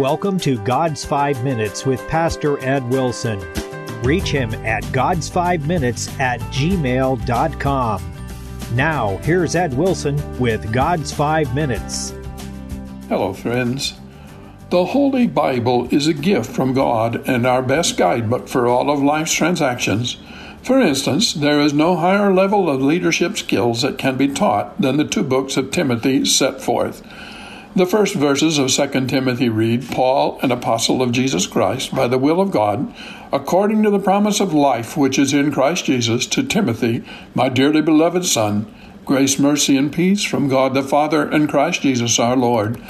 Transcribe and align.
welcome 0.00 0.40
to 0.40 0.56
God's 0.64 1.04
Five 1.04 1.44
Minutes 1.44 1.84
with 1.84 2.00
Pastor 2.08 2.58
Ed 2.64 2.88
Wilson. 2.88 3.38
Reach 4.02 4.30
him 4.30 4.54
at 4.64 4.82
God's5Minutes 4.84 6.18
at 6.18 6.40
gmail.com. 6.40 8.14
Now, 8.72 9.18
here's 9.18 9.54
Ed 9.54 9.74
Wilson 9.74 10.16
with 10.40 10.72
God's 10.72 11.12
Five 11.12 11.54
Minutes. 11.54 12.14
Hello, 13.10 13.34
friends. 13.34 13.92
The 14.70 14.86
Holy 14.86 15.26
Bible 15.26 15.86
is 15.94 16.06
a 16.06 16.14
gift 16.14 16.50
from 16.50 16.72
God 16.72 17.28
and 17.28 17.46
our 17.46 17.60
best 17.60 17.98
guidebook 17.98 18.48
for 18.48 18.66
all 18.66 18.88
of 18.88 19.02
life's 19.02 19.34
transactions. 19.34 20.16
For 20.62 20.80
instance, 20.80 21.34
there 21.34 21.60
is 21.60 21.74
no 21.74 21.96
higher 21.96 22.32
level 22.32 22.70
of 22.70 22.80
leadership 22.80 23.36
skills 23.36 23.82
that 23.82 23.98
can 23.98 24.16
be 24.16 24.28
taught 24.28 24.80
than 24.80 24.96
the 24.96 25.04
two 25.04 25.24
books 25.24 25.58
of 25.58 25.70
Timothy 25.70 26.24
set 26.24 26.62
forth. 26.62 27.02
The 27.76 27.86
first 27.86 28.16
verses 28.16 28.58
of 28.58 28.68
2 28.68 29.06
Timothy 29.06 29.48
read 29.48 29.88
Paul, 29.88 30.40
an 30.42 30.50
apostle 30.50 31.00
of 31.02 31.12
Jesus 31.12 31.46
Christ, 31.46 31.94
by 31.94 32.08
the 32.08 32.18
will 32.18 32.40
of 32.40 32.50
God, 32.50 32.92
according 33.32 33.84
to 33.84 33.90
the 33.90 34.00
promise 34.00 34.40
of 34.40 34.52
life 34.52 34.96
which 34.96 35.20
is 35.20 35.32
in 35.32 35.52
Christ 35.52 35.84
Jesus, 35.84 36.26
to 36.26 36.42
Timothy, 36.42 37.04
my 37.32 37.48
dearly 37.48 37.80
beloved 37.80 38.24
son, 38.24 38.66
grace, 39.04 39.38
mercy, 39.38 39.76
and 39.76 39.92
peace 39.92 40.24
from 40.24 40.48
God 40.48 40.74
the 40.74 40.82
Father 40.82 41.22
and 41.22 41.48
Christ 41.48 41.82
Jesus 41.82 42.18
our 42.18 42.36
Lord. 42.36 42.82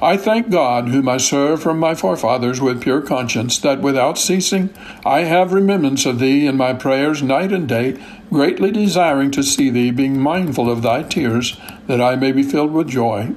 I 0.00 0.16
thank 0.16 0.50
God, 0.50 0.90
whom 0.90 1.08
I 1.08 1.16
serve 1.16 1.60
from 1.60 1.80
my 1.80 1.96
forefathers 1.96 2.60
with 2.60 2.80
pure 2.80 3.02
conscience, 3.02 3.58
that 3.58 3.80
without 3.80 4.18
ceasing 4.18 4.70
I 5.04 5.22
have 5.22 5.52
remembrance 5.52 6.06
of 6.06 6.20
thee 6.20 6.46
in 6.46 6.56
my 6.56 6.74
prayers 6.74 7.24
night 7.24 7.52
and 7.52 7.68
day, 7.68 8.00
greatly 8.30 8.70
desiring 8.70 9.32
to 9.32 9.42
see 9.42 9.68
thee, 9.68 9.90
being 9.90 10.20
mindful 10.20 10.70
of 10.70 10.82
thy 10.82 11.02
tears, 11.02 11.58
that 11.88 12.00
I 12.00 12.14
may 12.14 12.30
be 12.30 12.44
filled 12.44 12.70
with 12.70 12.88
joy. 12.88 13.34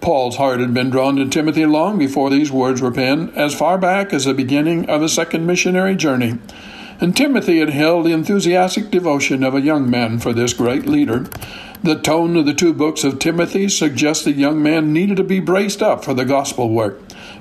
Paul's 0.00 0.36
heart 0.36 0.60
had 0.60 0.74
been 0.74 0.90
drawn 0.90 1.16
to 1.16 1.28
Timothy 1.28 1.66
long 1.66 1.98
before 1.98 2.30
these 2.30 2.52
words 2.52 2.80
were 2.80 2.92
penned, 2.92 3.36
as 3.36 3.54
far 3.54 3.78
back 3.78 4.12
as 4.12 4.24
the 4.24 4.34
beginning 4.34 4.88
of 4.88 5.00
the 5.00 5.08
second 5.08 5.46
missionary 5.46 5.96
journey. 5.96 6.38
And 7.00 7.16
Timothy 7.16 7.58
had 7.58 7.70
held 7.70 8.06
the 8.06 8.12
enthusiastic 8.12 8.90
devotion 8.90 9.42
of 9.44 9.54
a 9.54 9.60
young 9.60 9.90
man 9.90 10.18
for 10.18 10.32
this 10.32 10.54
great 10.54 10.86
leader. 10.86 11.26
The 11.82 11.96
tone 11.96 12.36
of 12.36 12.46
the 12.46 12.54
two 12.54 12.72
books 12.72 13.04
of 13.04 13.18
Timothy 13.18 13.68
suggests 13.68 14.24
the 14.24 14.32
young 14.32 14.62
man 14.62 14.92
needed 14.92 15.18
to 15.18 15.24
be 15.24 15.40
braced 15.40 15.82
up 15.82 16.04
for 16.04 16.14
the 16.14 16.24
gospel 16.24 16.70
work. 16.70 17.00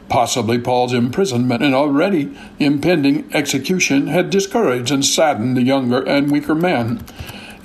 Possibly 0.10 0.60
Paul's 0.60 0.94
imprisonment 0.94 1.64
and 1.64 1.74
already 1.74 2.38
impending 2.60 3.34
execution 3.34 4.08
had 4.08 4.30
discouraged 4.30 4.92
and 4.92 5.06
saddened 5.06 5.56
the 5.56 5.64
younger 5.64 6.02
and 6.04 6.32
weaker 6.32 6.54
man. 6.54 7.04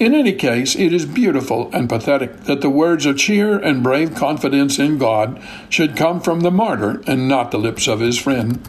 In 0.01 0.15
any 0.15 0.33
case, 0.33 0.75
it 0.77 0.95
is 0.95 1.05
beautiful 1.05 1.69
and 1.75 1.87
pathetic 1.87 2.45
that 2.45 2.63
the 2.63 2.71
words 2.71 3.05
of 3.05 3.19
cheer 3.19 3.59
and 3.59 3.83
brave 3.83 4.15
confidence 4.15 4.79
in 4.79 4.97
God 4.97 5.39
should 5.69 5.95
come 5.95 6.23
from 6.23 6.41
the 6.41 6.51
martyr 6.51 7.03
and 7.07 7.29
not 7.29 7.51
the 7.51 7.59
lips 7.59 7.87
of 7.87 8.01
his 8.01 8.17
friend. 8.17 8.67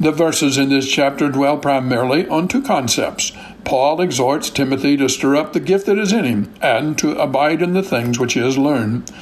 The 0.00 0.12
verses 0.12 0.56
in 0.56 0.70
this 0.70 0.90
chapter 0.90 1.28
dwell 1.28 1.58
primarily 1.58 2.26
on 2.26 2.48
two 2.48 2.62
concepts. 2.62 3.32
Paul 3.64 4.00
exhorts 4.00 4.48
Timothy 4.48 4.96
to 4.96 5.10
stir 5.10 5.36
up 5.36 5.52
the 5.52 5.60
gift 5.60 5.84
that 5.84 5.98
is 5.98 6.10
in 6.10 6.24
him 6.24 6.54
and 6.62 6.96
to 6.96 7.20
abide 7.20 7.60
in 7.60 7.74
the 7.74 7.82
things 7.82 8.18
which 8.18 8.32
he 8.32 8.40
has 8.40 8.56
learned. 8.56 9.12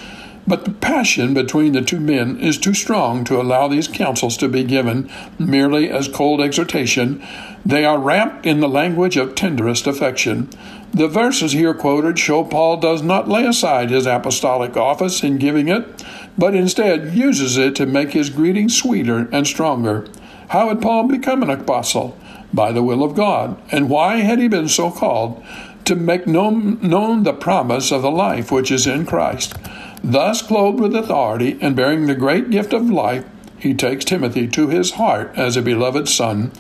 But 0.51 0.65
the 0.65 0.73
passion 0.73 1.33
between 1.33 1.75
the 1.75 1.81
two 1.81 2.01
men 2.01 2.37
is 2.41 2.59
too 2.59 2.75
strong 2.75 3.23
to 3.23 3.41
allow 3.41 3.69
these 3.69 3.87
counsels 3.87 4.37
to 4.39 4.48
be 4.48 4.65
given 4.65 5.09
merely 5.39 5.89
as 5.89 6.09
cold 6.09 6.41
exhortation. 6.41 7.25
They 7.65 7.84
are 7.84 8.01
wrapped 8.01 8.45
in 8.45 8.59
the 8.59 8.69
language 8.69 9.17
of 9.17 9.37
tenderest 9.37 9.87
affection. 9.87 10.51
The 10.93 11.06
verses 11.06 11.53
here 11.53 11.73
quoted 11.73 12.19
show 12.19 12.43
Paul 12.43 12.78
does 12.78 13.01
not 13.01 13.28
lay 13.28 13.47
aside 13.47 13.91
his 13.91 14.06
apostolic 14.06 14.77
office 14.77 15.23
in 15.23 15.39
giving 15.39 15.69
it, 15.69 16.05
but 16.37 16.56
instead 16.56 17.15
uses 17.15 17.56
it 17.56 17.77
to 17.77 17.87
make 17.87 18.11
his 18.11 18.28
greeting 18.28 18.69
sweeter 18.69 19.28
and 19.31 19.47
stronger. 19.47 20.09
How 20.48 20.67
had 20.67 20.83
Paul 20.83 21.06
become 21.06 21.45
an 21.45 21.51
apostle? 21.51 22.19
By 22.53 22.73
the 22.73 22.83
will 22.83 23.05
of 23.05 23.15
God. 23.15 23.56
And 23.71 23.89
why 23.89 24.17
had 24.17 24.41
he 24.41 24.48
been 24.48 24.69
so 24.69 24.91
called? 24.91 25.45
To 25.84 25.95
make 25.95 26.27
known, 26.27 26.81
known 26.81 27.22
the 27.22 27.34
promise 27.34 27.93
of 27.93 28.03
the 28.03 28.11
life 28.11 28.50
which 28.50 28.72
is 28.72 28.88
in 28.88 29.06
Christ. 29.06 29.55
Thus, 30.03 30.43
clothed 30.43 30.81
with 30.81 30.97
authority 30.97 31.59
and 31.61 31.77
bearing 31.77 32.06
the 32.06 32.15
great 32.15 32.50
gift 32.50 32.72
of 32.72 32.88
life, 32.88 33.25
he 33.59 33.75
takes 33.75 34.05
Timothy 34.05 34.49
to 34.49 34.69
his 34.69 34.93
heart 34.93 35.33
as 35.37 35.56
a 35.56 35.62
beloved 35.62 36.09
son. 36.09 36.53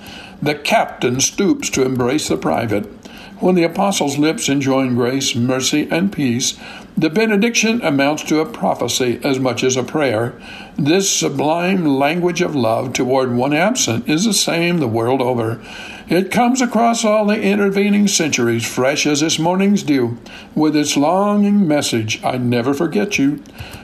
The 0.42 0.54
captain 0.54 1.20
stoops 1.20 1.70
to 1.70 1.84
embrace 1.84 2.28
the 2.28 2.36
private. 2.36 2.99
When 3.40 3.54
the 3.54 3.64
apostle's 3.64 4.18
lips 4.18 4.50
enjoin 4.50 4.94
grace, 4.94 5.34
mercy, 5.34 5.88
and 5.90 6.12
peace, 6.12 6.58
the 6.94 7.08
benediction 7.08 7.80
amounts 7.82 8.22
to 8.24 8.40
a 8.40 8.46
prophecy 8.46 9.18
as 9.24 9.40
much 9.40 9.64
as 9.64 9.78
a 9.78 9.82
prayer. 9.82 10.34
This 10.76 11.10
sublime 11.10 11.86
language 11.86 12.42
of 12.42 12.54
love 12.54 12.92
toward 12.92 13.34
one 13.34 13.54
absent 13.54 14.06
is 14.06 14.26
the 14.26 14.34
same 14.34 14.78
the 14.78 14.86
world 14.86 15.22
over. 15.22 15.58
It 16.06 16.30
comes 16.30 16.60
across 16.60 17.02
all 17.02 17.24
the 17.24 17.40
intervening 17.40 18.08
centuries, 18.08 18.66
fresh 18.66 19.06
as 19.06 19.20
this 19.20 19.38
morning's 19.38 19.84
dew, 19.84 20.18
with 20.54 20.76
its 20.76 20.98
longing 20.98 21.66
message 21.66 22.22
I 22.22 22.36
never 22.36 22.74
forget 22.74 23.18
you. 23.18 23.38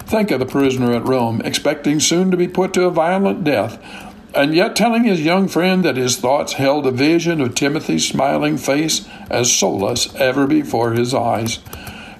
Think 0.04 0.30
of 0.30 0.40
the 0.40 0.46
prisoner 0.46 0.92
at 0.92 1.06
Rome, 1.06 1.40
expecting 1.40 1.98
soon 1.98 2.30
to 2.30 2.36
be 2.36 2.48
put 2.48 2.74
to 2.74 2.84
a 2.84 2.90
violent 2.90 3.42
death 3.42 3.82
and 4.36 4.54
yet 4.54 4.76
telling 4.76 5.04
his 5.04 5.22
young 5.22 5.48
friend 5.48 5.82
that 5.82 5.96
his 5.96 6.18
thoughts 6.18 6.52
held 6.52 6.86
a 6.86 6.90
vision 6.90 7.40
of 7.40 7.54
Timothy's 7.54 8.06
smiling 8.06 8.58
face 8.58 9.08
as 9.30 9.50
solace 9.50 10.14
ever 10.16 10.46
before 10.46 10.92
his 10.92 11.14
eyes. 11.14 11.58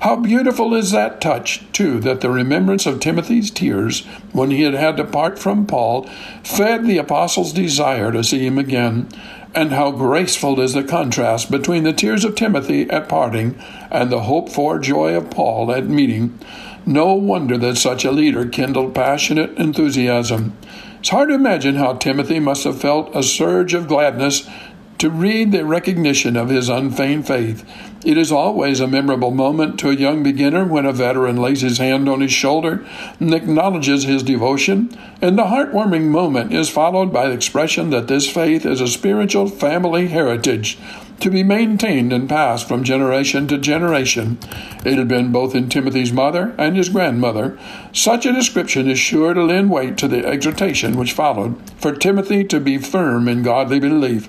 How 0.00 0.16
beautiful 0.16 0.74
is 0.74 0.92
that 0.92 1.20
touch, 1.20 1.60
too, 1.72 2.00
that 2.00 2.22
the 2.22 2.30
remembrance 2.30 2.86
of 2.86 3.00
Timothy's 3.00 3.50
tears 3.50 4.04
when 4.32 4.50
he 4.50 4.62
had 4.62 4.74
had 4.74 4.96
to 4.96 5.04
part 5.04 5.38
from 5.38 5.66
Paul 5.66 6.08
fed 6.42 6.86
the 6.86 6.98
apostle's 6.98 7.52
desire 7.52 8.12
to 8.12 8.24
see 8.24 8.46
him 8.46 8.56
again. 8.56 9.08
And 9.54 9.72
how 9.72 9.90
graceful 9.90 10.60
is 10.60 10.74
the 10.74 10.84
contrast 10.84 11.50
between 11.50 11.84
the 11.84 11.92
tears 11.92 12.24
of 12.24 12.34
Timothy 12.34 12.88
at 12.90 13.08
parting 13.08 13.58
and 13.90 14.10
the 14.10 14.22
hoped 14.22 14.52
for 14.52 14.78
joy 14.78 15.14
of 15.14 15.30
Paul 15.30 15.72
at 15.72 15.86
meeting. 15.86 16.38
No 16.84 17.14
wonder 17.14 17.58
that 17.58 17.76
such 17.76 18.04
a 18.04 18.12
leader 18.12 18.46
kindled 18.46 18.94
passionate 18.94 19.58
enthusiasm. 19.58 20.56
It's 21.06 21.12
hard 21.12 21.28
to 21.28 21.36
imagine 21.36 21.76
how 21.76 21.92
Timothy 21.92 22.40
must 22.40 22.64
have 22.64 22.80
felt 22.80 23.14
a 23.14 23.22
surge 23.22 23.74
of 23.74 23.86
gladness 23.86 24.50
to 24.98 25.08
read 25.08 25.52
the 25.52 25.64
recognition 25.64 26.36
of 26.36 26.48
his 26.48 26.68
unfeigned 26.68 27.28
faith. 27.28 27.64
It 28.04 28.18
is 28.18 28.32
always 28.32 28.80
a 28.80 28.88
memorable 28.88 29.30
moment 29.30 29.78
to 29.78 29.90
a 29.90 29.94
young 29.94 30.24
beginner 30.24 30.64
when 30.64 30.84
a 30.84 30.92
veteran 30.92 31.36
lays 31.36 31.60
his 31.60 31.78
hand 31.78 32.08
on 32.08 32.22
his 32.22 32.32
shoulder 32.32 32.84
and 33.20 33.32
acknowledges 33.32 34.02
his 34.02 34.24
devotion, 34.24 34.98
and 35.22 35.38
the 35.38 35.44
heartwarming 35.44 36.08
moment 36.08 36.52
is 36.52 36.70
followed 36.70 37.12
by 37.12 37.28
the 37.28 37.34
expression 37.34 37.90
that 37.90 38.08
this 38.08 38.28
faith 38.28 38.66
is 38.66 38.80
a 38.80 38.88
spiritual 38.88 39.46
family 39.46 40.08
heritage 40.08 40.76
to 41.20 41.30
be 41.30 41.42
maintained 41.42 42.12
and 42.12 42.28
passed 42.28 42.68
from 42.68 42.84
generation 42.84 43.48
to 43.48 43.58
generation. 43.58 44.38
It 44.84 44.98
had 44.98 45.08
been 45.08 45.32
both 45.32 45.54
in 45.54 45.68
Timothy's 45.68 46.12
mother 46.12 46.54
and 46.58 46.76
his 46.76 46.88
grandmother. 46.88 47.58
Such 47.92 48.26
a 48.26 48.32
description 48.32 48.88
is 48.88 48.98
sure 48.98 49.34
to 49.34 49.44
lend 49.44 49.70
weight 49.70 49.96
to 49.98 50.08
the 50.08 50.24
exhortation 50.26 50.96
which 50.96 51.12
followed 51.12 51.58
for 51.78 51.92
Timothy 51.92 52.44
to 52.44 52.60
be 52.60 52.78
firm 52.78 53.28
in 53.28 53.42
godly 53.42 53.80
belief. 53.80 54.28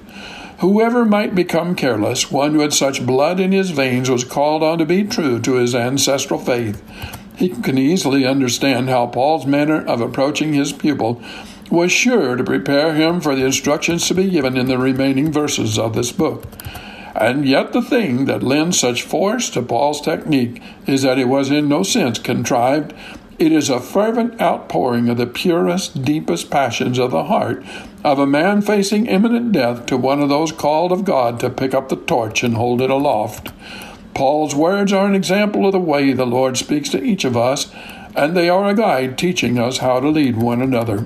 Whoever 0.59 1.05
might 1.05 1.35
become 1.35 1.75
careless, 1.75 2.31
one 2.31 2.53
who 2.53 2.61
had 2.61 2.73
such 2.73 3.05
blood 3.05 3.39
in 3.39 3.51
his 3.51 3.69
veins 3.69 4.09
was 4.09 4.23
called 4.23 4.63
on 4.63 4.79
to 4.79 4.85
be 4.85 5.03
true 5.03 5.39
to 5.41 5.55
his 5.55 5.75
ancestral 5.75 6.39
faith. 6.39 6.81
He 7.37 7.49
can 7.49 7.77
easily 7.77 8.25
understand 8.25 8.89
how 8.89 9.05
Paul's 9.05 9.45
manner 9.45 9.85
of 9.85 10.01
approaching 10.01 10.53
his 10.53 10.73
pupil 10.73 11.21
was 11.71 11.91
sure 11.91 12.35
to 12.35 12.43
prepare 12.43 12.93
him 12.93 13.21
for 13.21 13.35
the 13.35 13.45
instructions 13.45 14.07
to 14.07 14.13
be 14.13 14.29
given 14.29 14.57
in 14.57 14.67
the 14.67 14.77
remaining 14.77 15.31
verses 15.31 15.77
of 15.77 15.93
this 15.93 16.11
book. 16.11 16.45
And 17.15 17.47
yet, 17.47 17.73
the 17.73 17.81
thing 17.81 18.25
that 18.25 18.43
lends 18.43 18.79
such 18.79 19.01
force 19.01 19.49
to 19.51 19.61
Paul's 19.63 20.01
technique 20.01 20.61
is 20.85 21.01
that 21.01 21.17
it 21.17 21.27
was 21.27 21.49
in 21.49 21.67
no 21.67 21.81
sense 21.81 22.19
contrived. 22.19 22.93
It 23.39 23.51
is 23.51 23.69
a 23.69 23.79
fervent 23.79 24.39
outpouring 24.39 25.09
of 25.09 25.17
the 25.17 25.25
purest, 25.25 26.03
deepest 26.03 26.49
passions 26.49 26.99
of 26.99 27.11
the 27.11 27.25
heart 27.25 27.63
of 28.03 28.19
a 28.19 28.27
man 28.27 28.61
facing 28.61 29.07
imminent 29.07 29.51
death 29.51 29.85
to 29.87 29.97
one 29.97 30.21
of 30.21 30.29
those 30.29 30.51
called 30.51 30.91
of 30.91 31.05
God 31.05 31.39
to 31.39 31.49
pick 31.49 31.73
up 31.73 31.89
the 31.89 31.95
torch 31.95 32.43
and 32.43 32.55
hold 32.55 32.81
it 32.81 32.89
aloft. 32.89 33.51
Paul's 34.13 34.55
words 34.55 34.93
are 34.93 35.05
an 35.05 35.13
example 35.13 35.65
of 35.65 35.73
the 35.73 35.79
way 35.79 36.13
the 36.13 36.25
Lord 36.25 36.57
speaks 36.57 36.89
to 36.89 37.03
each 37.03 37.25
of 37.25 37.35
us, 37.35 37.71
and 38.15 38.35
they 38.35 38.49
are 38.49 38.67
a 38.67 38.73
guide 38.73 39.17
teaching 39.17 39.59
us 39.59 39.79
how 39.79 39.99
to 39.99 40.09
lead 40.09 40.37
one 40.37 40.61
another. 40.61 41.05